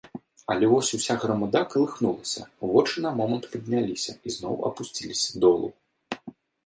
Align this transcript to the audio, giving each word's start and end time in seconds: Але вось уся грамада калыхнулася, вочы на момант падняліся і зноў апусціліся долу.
Але 0.53 0.67
вось 0.69 0.87
уся 0.97 1.17
грамада 1.25 1.59
калыхнулася, 1.73 2.41
вочы 2.71 3.03
на 3.05 3.11
момант 3.19 3.45
падняліся 3.53 4.17
і 4.29 4.37
зноў 4.37 4.55
апусціліся 4.71 5.29
долу. 5.45 5.69